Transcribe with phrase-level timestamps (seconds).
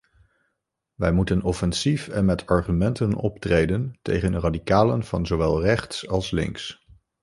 [0.95, 6.87] Wij moeten offensief en met argumenten optreden tegen radicalen van zowel rechts als links.